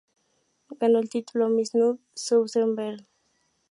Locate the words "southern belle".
2.15-3.05